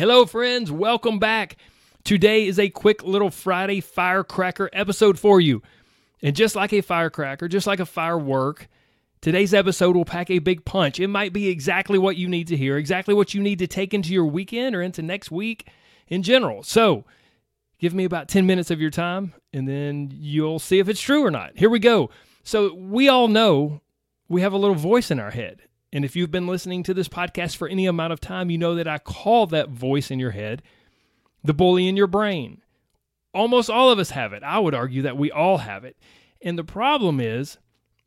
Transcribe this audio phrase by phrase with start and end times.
[0.00, 0.72] Hello, friends.
[0.72, 1.58] Welcome back.
[2.04, 5.60] Today is a quick little Friday firecracker episode for you.
[6.22, 8.70] And just like a firecracker, just like a firework,
[9.20, 10.98] today's episode will pack a big punch.
[11.00, 13.92] It might be exactly what you need to hear, exactly what you need to take
[13.92, 15.68] into your weekend or into next week
[16.08, 16.62] in general.
[16.62, 17.04] So,
[17.78, 21.26] give me about 10 minutes of your time and then you'll see if it's true
[21.26, 21.58] or not.
[21.58, 22.08] Here we go.
[22.42, 23.82] So, we all know
[24.30, 25.60] we have a little voice in our head.
[25.92, 28.74] And if you've been listening to this podcast for any amount of time, you know
[28.76, 30.62] that I call that voice in your head
[31.42, 32.60] the bully in your brain.
[33.32, 34.42] Almost all of us have it.
[34.42, 35.96] I would argue that we all have it.
[36.42, 37.58] And the problem is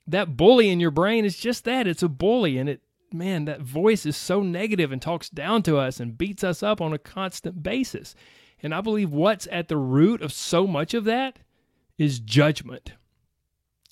[0.06, 2.58] that bully in your brain is just that it's a bully.
[2.58, 6.44] And it, man, that voice is so negative and talks down to us and beats
[6.44, 8.16] us up on a constant basis.
[8.61, 11.39] And I believe what's at the root of so much of that
[11.98, 12.94] is judgment.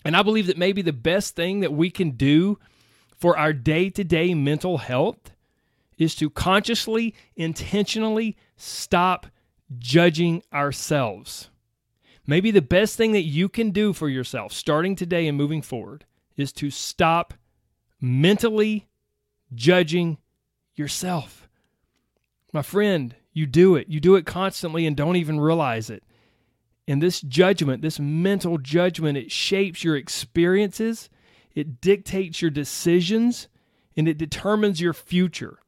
[0.04, 2.58] And I believe that maybe the best thing that we can do
[3.22, 5.32] for our day to day mental health
[6.00, 9.28] is to consciously, intentionally stop
[9.78, 11.52] judging ourselves.
[12.26, 16.06] Maybe the best thing that you can do for yourself starting today and moving forward
[16.36, 17.36] is to stop
[18.00, 18.88] mentally
[19.54, 20.18] judging
[20.76, 21.48] yourself.
[22.52, 23.88] My friend, you do it.
[23.88, 26.04] You do it constantly and don't even realize it.
[26.88, 31.10] And this judgment, this mental judgment, it shapes your experiences
[31.56, 33.48] it dictates your decisions,
[33.96, 35.60] and it determines your future.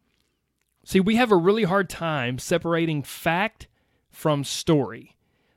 [0.86, 3.68] See, we have a really hard time separating fact
[4.10, 5.16] from story.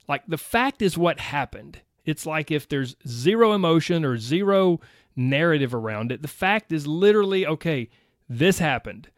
[0.08, 1.80] Like the fact is what happened.
[2.04, 4.80] It's like if there's zero emotion or zero
[5.16, 7.88] narrative around it, the fact is literally okay,
[8.28, 9.08] this happened.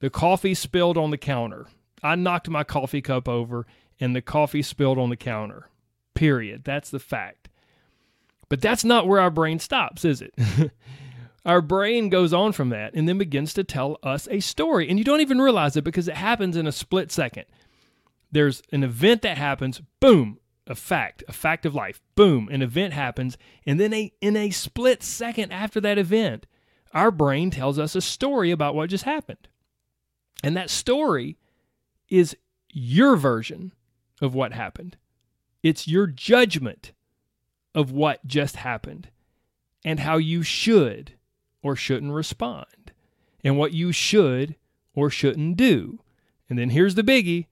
[0.00, 1.66] The coffee spilled on the counter.
[2.02, 3.66] I knocked my coffee cup over
[4.00, 5.68] and the coffee spilled on the counter.
[6.14, 6.64] Period.
[6.64, 7.48] That's the fact.
[8.48, 10.34] But that's not where our brain stops, is it?
[11.44, 14.88] our brain goes on from that and then begins to tell us a story.
[14.88, 17.44] And you don't even realize it because it happens in a split second.
[18.30, 22.00] There's an event that happens, boom, a fact, a fact of life.
[22.14, 26.46] Boom, an event happens, and then a, in a split second after that event,
[26.92, 29.48] our brain tells us a story about what just happened.
[30.42, 31.38] And that story
[32.08, 32.36] is
[32.70, 33.72] your version
[34.20, 34.96] of what happened.
[35.62, 36.92] It's your judgment
[37.74, 39.08] of what just happened
[39.84, 41.12] and how you should
[41.62, 42.92] or shouldn't respond
[43.44, 44.56] and what you should
[44.94, 46.00] or shouldn't do.
[46.48, 47.46] And then here's the biggie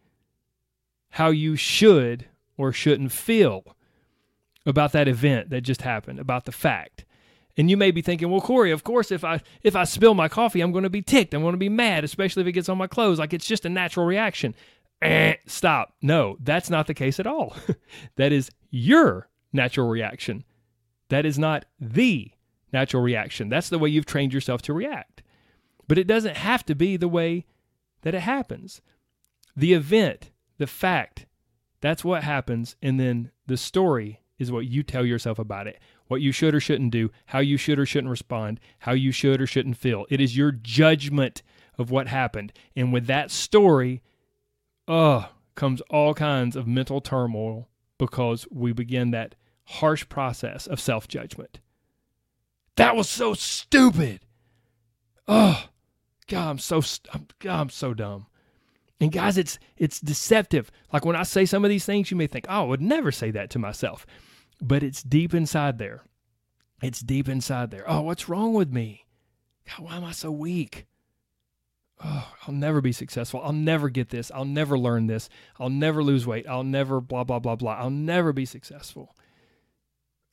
[1.11, 2.27] how you should
[2.57, 3.65] or shouldn't feel
[4.67, 7.05] about that event that just happened, about the fact.
[7.57, 10.29] And you may be thinking, well, Corey, of course, if I if I spill my
[10.29, 11.33] coffee, I'm going to be ticked.
[11.33, 13.19] I'm going to be mad, especially if it gets on my clothes.
[13.19, 14.55] Like it's just a natural reaction.
[15.01, 15.95] Eh, stop.
[16.03, 17.57] No, that's not the case at all.
[18.17, 20.45] that is your natural reaction.
[21.09, 22.33] That is not the
[22.73, 23.49] natural reaction.
[23.49, 25.23] That's the way you've trained yourself to react.
[25.89, 27.47] But it doesn't have to be the way
[28.03, 28.81] that it happens.
[29.57, 31.27] The event, the fact,
[31.81, 32.77] that's what happens.
[32.83, 35.79] And then the story is what you tell yourself about it.
[36.09, 39.41] What you should or shouldn't do, how you should or shouldn't respond, how you should
[39.41, 40.07] or shouldn't feel.
[40.09, 41.43] It is your judgment
[41.79, 42.53] of what happened.
[42.75, 44.03] And with that story,
[44.87, 47.69] uh, comes all kinds of mental turmoil
[47.99, 49.35] because we begin that
[49.65, 51.61] harsh process of self judgment.
[52.77, 54.21] That was so stupid.
[55.27, 55.65] Oh,
[56.29, 58.27] God, I'm so I'm, God, I'm so dumb.
[59.01, 60.71] And guys, it's it's deceptive.
[60.93, 63.13] Like when I say some of these things, you may think, "Oh, I would never
[63.13, 64.07] say that to myself,"
[64.61, 66.03] but it's deep inside there.
[66.83, 67.85] It's deep inside there.
[67.87, 69.07] Oh, what's wrong with me?
[69.69, 70.87] God, why am I so weak?
[72.05, 73.41] Oh, I'll never be successful.
[73.43, 74.31] I'll never get this.
[74.35, 75.29] I'll never learn this.
[75.59, 76.47] I'll never lose weight.
[76.49, 77.75] I'll never blah, blah, blah, blah.
[77.75, 79.15] I'll never be successful.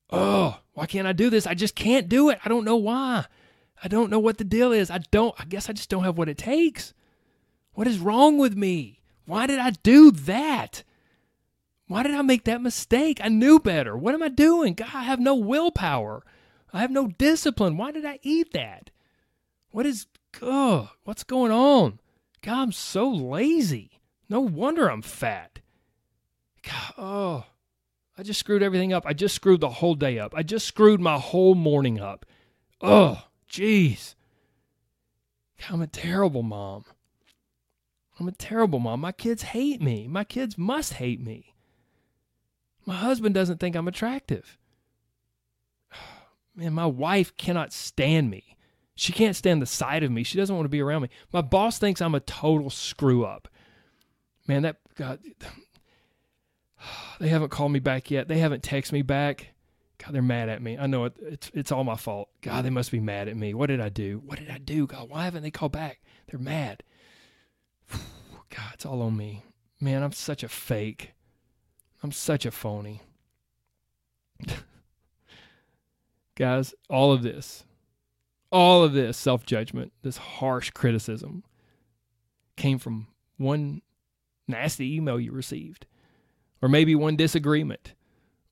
[0.09, 1.47] Oh, why can't I do this?
[1.47, 2.39] I just can't do it.
[2.43, 3.25] I don't know why.
[3.83, 4.91] I don't know what the deal is.
[4.91, 6.93] I don't, I guess I just don't have what it takes.
[7.73, 9.01] What is wrong with me?
[9.25, 10.83] Why did I do that?
[11.87, 13.19] Why did I make that mistake?
[13.23, 13.97] I knew better.
[13.97, 14.73] What am I doing?
[14.73, 16.23] God, I have no willpower.
[16.71, 17.77] I have no discipline.
[17.77, 18.89] Why did I eat that?
[19.71, 20.07] What is
[20.41, 21.99] Ugh, what's going on?
[22.41, 24.01] God, I'm so lazy.
[24.29, 25.59] No wonder I'm fat.
[26.63, 27.45] God, oh,
[28.17, 29.05] I just screwed everything up.
[29.05, 30.33] I just screwed the whole day up.
[30.35, 32.25] I just screwed my whole morning up.
[32.81, 34.15] Oh, jeez.
[35.69, 36.85] I'm a terrible mom.
[38.19, 39.01] I'm a terrible mom.
[39.01, 40.07] My kids hate me.
[40.07, 41.53] My kids must hate me.
[42.85, 44.57] My husband doesn't think I'm attractive.
[46.55, 48.57] Man, my wife cannot stand me.
[48.95, 50.23] She can't stand the sight of me.
[50.23, 51.09] She doesn't want to be around me.
[51.31, 53.47] My boss thinks I'm a total screw up.
[54.47, 55.19] Man, that God,
[57.19, 58.27] they haven't called me back yet.
[58.27, 59.53] They haven't texted me back.
[59.97, 60.77] God, they're mad at me.
[60.77, 62.29] I know it, it's it's all my fault.
[62.41, 63.53] God, they must be mad at me.
[63.53, 64.21] What did I do?
[64.25, 64.85] What did I do?
[64.85, 66.01] God, why haven't they called back?
[66.27, 66.83] They're mad.
[67.91, 69.43] God, it's all on me.
[69.79, 71.13] Man, I'm such a fake.
[72.03, 73.01] I'm such a phony.
[76.35, 77.63] Guys, all of this,
[78.53, 81.43] all of this self judgment, this harsh criticism
[82.55, 83.07] came from
[83.37, 83.81] one
[84.47, 85.87] nasty email you received,
[86.61, 87.95] or maybe one disagreement,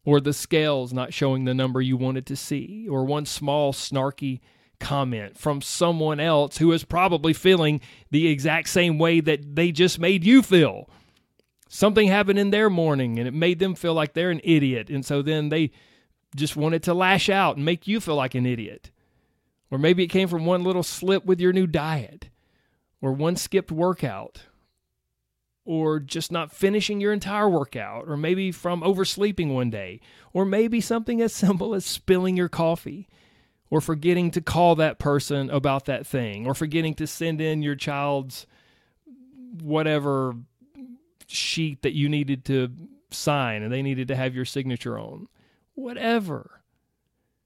[0.04, 4.42] or the scales not showing the number you wanted to see, or one small snarky
[4.80, 10.00] comment from someone else who is probably feeling the exact same way that they just
[10.00, 10.90] made you feel.
[11.70, 14.90] Something happened in their morning and it made them feel like they're an idiot.
[14.90, 15.72] And so then they
[16.36, 18.90] just wanted to lash out and make you feel like an idiot.
[19.72, 22.30] Or maybe it came from one little slip with your new diet,
[23.02, 24.44] or one skipped workout,
[25.64, 30.02] or just not finishing your entire workout, or maybe from oversleeping one day,
[30.34, 33.08] or maybe something as simple as spilling your coffee,
[33.70, 37.76] or forgetting to call that person about that thing, or forgetting to send in your
[37.76, 38.46] child's
[39.62, 40.36] whatever
[41.28, 42.70] sheet that you needed to
[43.10, 45.28] sign and they needed to have your signature on
[45.74, 46.61] whatever.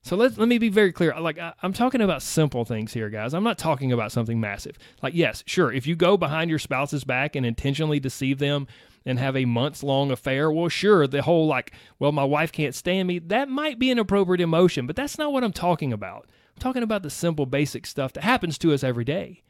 [0.06, 1.20] So let let me be very clear.
[1.20, 3.34] Like I, am talking about simple things here, guys.
[3.34, 4.78] I'm not talking about something massive.
[5.02, 8.68] Like yes, sure, if you go behind your spouse's back and intentionally deceive them
[9.04, 12.76] and have a months long affair, well, sure, the whole like, well, my wife can't
[12.76, 16.30] stand me, that might be an appropriate emotion, but that's not what I'm talking about.
[16.56, 19.42] I'm talking about the simple, basic stuff that happens to us every day.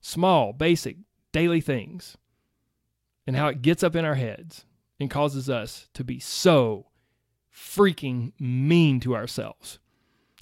[0.00, 0.96] Small, basic,
[1.30, 2.16] daily things,
[3.28, 4.64] and how it gets up in our heads
[4.98, 6.86] and causes us to be so
[7.56, 9.78] freaking mean to ourselves.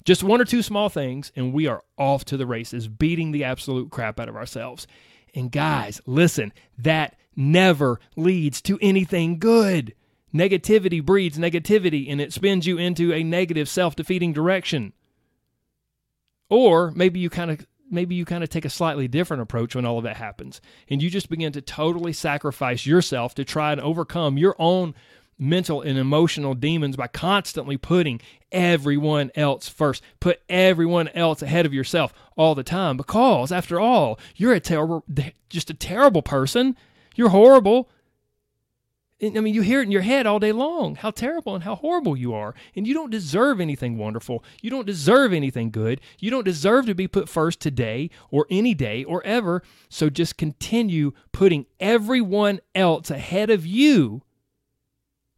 [0.03, 3.43] Just one or two small things, and we are off to the races, beating the
[3.43, 4.85] absolute crap out of ourselves.
[5.33, 9.95] And guys, listen, that never leads to anything good.
[10.33, 14.93] Negativity breeds negativity, and it spins you into a negative, self defeating direction.
[16.49, 19.85] Or maybe you kind of maybe you kind of take a slightly different approach when
[19.85, 20.59] all of that happens
[20.89, 24.95] and you just begin to totally sacrifice yourself to try and overcome your own
[25.37, 28.21] mental and emotional demons by constantly putting
[28.51, 34.17] everyone else first put everyone else ahead of yourself all the time because after all
[34.35, 35.03] you're a terrible
[35.49, 36.75] just a terrible person
[37.15, 37.89] you're horrible
[39.21, 41.75] I mean, you hear it in your head all day long how terrible and how
[41.75, 42.53] horrible you are.
[42.75, 44.43] And you don't deserve anything wonderful.
[44.61, 46.01] You don't deserve anything good.
[46.19, 49.63] You don't deserve to be put first today or any day or ever.
[49.87, 54.21] So just continue putting everyone else ahead of you,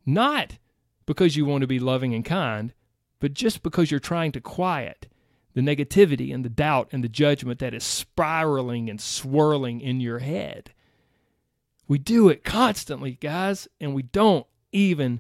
[0.08, 0.58] not
[1.06, 2.74] because you want to be loving and kind,
[3.20, 5.08] but just because you're trying to quiet
[5.54, 10.20] the negativity and the doubt and the judgment that is spiraling and swirling in your
[10.20, 10.72] head.
[11.88, 15.20] We do it constantly, guys, and we don't even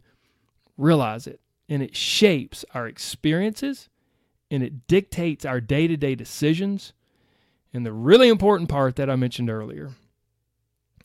[0.77, 1.39] realize it.
[1.67, 3.89] And it shapes our experiences
[4.51, 6.93] and it dictates our day to day decisions.
[7.73, 9.91] And the really important part that I mentioned earlier,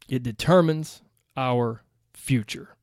[0.09, 1.03] it determines
[1.37, 2.77] our future.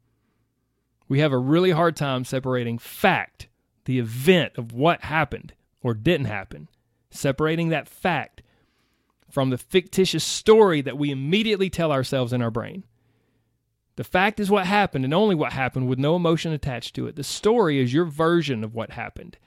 [1.09, 3.47] We have a really hard time separating fact,
[3.85, 6.69] the event of what happened or didn't happen,
[7.09, 8.43] separating that fact
[9.29, 12.83] from the fictitious story that we immediately tell ourselves in our brain.
[13.95, 17.15] The fact is what happened and only what happened with no emotion attached to it.
[17.15, 19.37] The story is your version of what happened.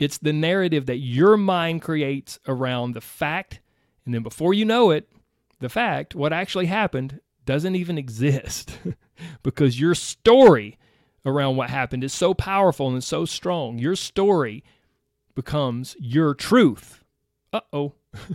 [0.00, 3.60] It's the narrative that your mind creates around the fact,
[4.04, 5.08] and then before you know it,
[5.60, 8.78] the fact, what actually happened, doesn't even exist
[9.42, 10.78] because your story
[11.24, 13.78] around what happened is so powerful and so strong.
[13.78, 14.64] Your story
[15.34, 17.04] becomes your truth.
[17.52, 17.94] Uh oh.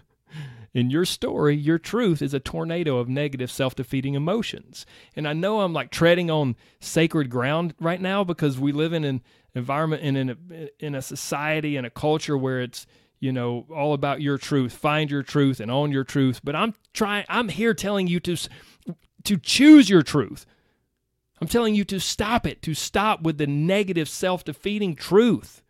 [0.73, 4.85] In your story, your truth is a tornado of negative, self defeating emotions.
[5.15, 9.05] And I know I'm like treading on sacred ground right now because we live in
[9.05, 9.21] an
[9.53, 12.85] environment and in a, in a society and a culture where it's,
[13.21, 14.73] you know, all about your truth.
[14.73, 16.41] Find your truth and own your truth.
[16.43, 18.35] But I'm trying, I'm here telling you to,
[19.23, 20.45] to choose your truth.
[21.41, 25.61] I'm telling you to stop it, to stop with the negative, self defeating truth.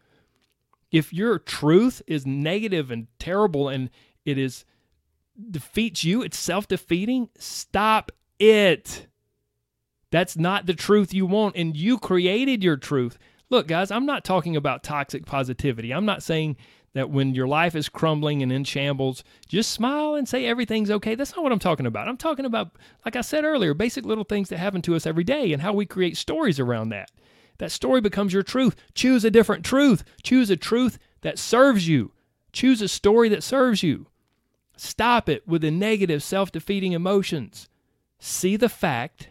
[0.92, 3.90] If your truth is negative and terrible and
[4.24, 4.66] it is
[5.52, 9.08] defeats you, it's self defeating, stop it.
[10.12, 13.18] That's not the truth you want, and you created your truth.
[13.50, 15.94] Look, guys, I'm not talking about toxic positivity.
[15.94, 16.58] I'm not saying
[16.94, 21.14] that when your life is crumbling and in shambles, just smile and say everything's okay.
[21.14, 22.08] That's not what I'm talking about.
[22.08, 22.72] I'm talking about,
[23.04, 25.74] like I said earlier, basic little things that happen to us every day and how
[25.74, 27.12] we create stories around that.
[27.58, 28.76] That story becomes your truth.
[28.94, 30.04] Choose a different truth.
[30.24, 32.12] Choose a truth that serves you.
[32.52, 34.08] Choose a story that serves you.
[34.78, 37.70] Stop it with the negative, self defeating emotions.
[38.20, 39.30] See the fact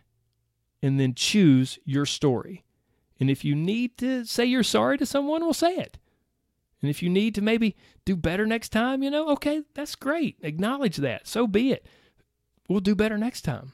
[0.83, 2.64] and then choose your story.
[3.25, 5.97] And if you need to say you're sorry to someone, we'll say it.
[6.83, 10.37] And if you need to maybe do better next time, you know, okay, that's great.
[10.43, 11.27] Acknowledge that.
[11.27, 11.87] So be it.
[12.69, 13.73] We'll do better next time.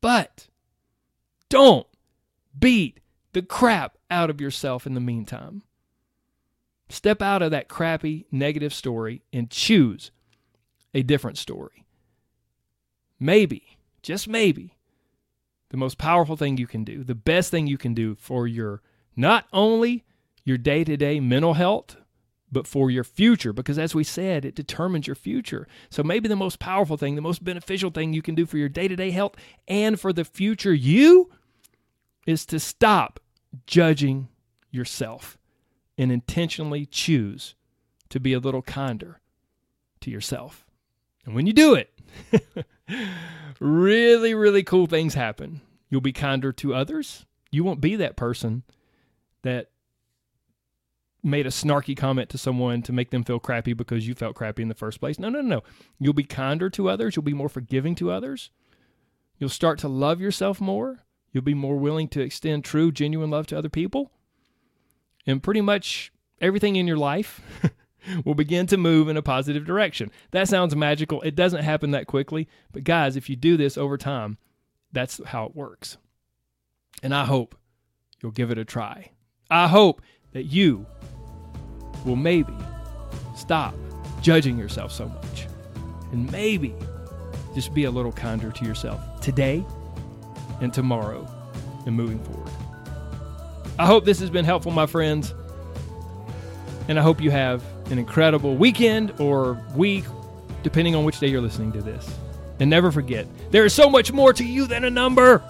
[0.00, 0.46] But
[1.48, 1.88] don't
[2.56, 3.00] beat
[3.32, 5.64] the crap out of yourself in the meantime.
[6.88, 10.12] Step out of that crappy negative story and choose
[10.94, 11.84] a different story.
[13.18, 14.76] Maybe, just maybe,
[15.72, 18.82] the most powerful thing you can do, the best thing you can do for your
[19.16, 20.04] not only
[20.44, 21.96] your day to day mental health,
[22.52, 23.54] but for your future.
[23.54, 25.66] Because as we said, it determines your future.
[25.88, 28.68] So maybe the most powerful thing, the most beneficial thing you can do for your
[28.68, 29.34] day to day health
[29.66, 31.30] and for the future you
[32.26, 33.18] is to stop
[33.66, 34.28] judging
[34.70, 35.38] yourself
[35.96, 37.54] and intentionally choose
[38.10, 39.22] to be a little kinder
[40.02, 40.66] to yourself.
[41.24, 41.98] And when you do it,
[43.60, 45.60] really, really cool things happen.
[45.88, 47.26] You'll be kinder to others.
[47.50, 48.62] You won't be that person
[49.42, 49.68] that
[51.22, 54.62] made a snarky comment to someone to make them feel crappy because you felt crappy
[54.62, 55.18] in the first place.
[55.18, 55.62] No, no, no.
[56.00, 57.14] You'll be kinder to others.
[57.14, 58.50] You'll be more forgiving to others.
[59.38, 61.00] You'll start to love yourself more.
[61.32, 64.10] You'll be more willing to extend true, genuine love to other people.
[65.26, 67.40] And pretty much everything in your life
[68.24, 70.10] will begin to move in a positive direction.
[70.30, 71.20] That sounds magical.
[71.22, 72.48] It doesn't happen that quickly.
[72.72, 74.38] But guys, if you do this over time,
[74.92, 75.96] that's how it works.
[77.02, 77.56] And I hope
[78.20, 79.10] you'll give it a try.
[79.50, 80.86] I hope that you
[82.04, 82.54] will maybe
[83.36, 83.74] stop
[84.20, 85.48] judging yourself so much
[86.12, 86.74] and maybe
[87.54, 89.64] just be a little kinder to yourself today
[90.60, 91.26] and tomorrow
[91.86, 92.50] and moving forward.
[93.78, 95.34] I hope this has been helpful, my friends.
[96.88, 100.04] And I hope you have an incredible weekend or week,
[100.62, 102.12] depending on which day you're listening to this.
[102.58, 105.42] And never forget, there is so much more to you than a number.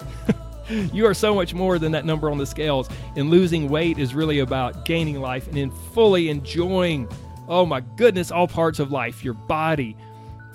[0.69, 2.89] you are so much more than that number on the scales.
[3.15, 7.07] And losing weight is really about gaining life and in fully enjoying,
[7.47, 9.95] oh my goodness, all parts of life your body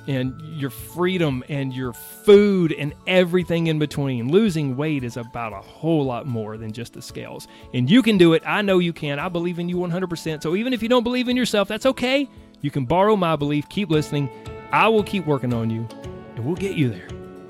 [0.09, 4.33] and your freedom and your food and everything in between.
[4.33, 7.47] Losing weight is about a whole lot more than just the scales.
[7.75, 8.43] And you can do it.
[8.45, 9.19] I know you can.
[9.19, 10.43] I believe in you 100%.
[10.43, 12.29] So even if you don't believe in yourself, that's okay.
[12.63, 13.69] You can borrow my belief.
[13.69, 14.31] Keep listening.
[14.73, 15.87] I will keep working on you
[16.35, 17.09] and we'll get you there.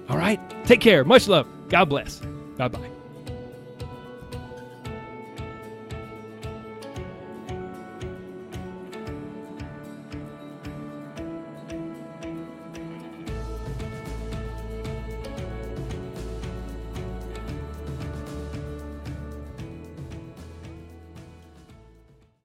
[0.09, 0.41] All right?
[0.67, 1.05] Take care.
[1.05, 1.47] Much love.
[1.69, 2.21] God bless.
[2.57, 2.98] Bye bye.